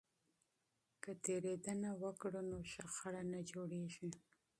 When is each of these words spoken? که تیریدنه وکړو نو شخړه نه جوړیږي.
که 1.03 1.11
تیریدنه 1.23 1.89
وکړو 2.03 2.41
نو 2.49 2.57
شخړه 2.73 3.21
نه 3.33 3.39
جوړیږي. 3.51 4.09